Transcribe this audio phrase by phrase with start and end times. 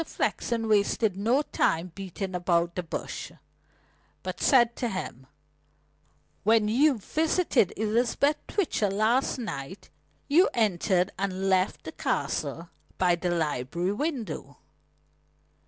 [0.03, 3.31] Flexen wasted no time beating about the bush,
[4.23, 5.27] but said to him:
[6.41, 9.91] "When you visited Elizabeth Twitcher last night
[10.27, 14.57] you entered and left the Castle by the library window."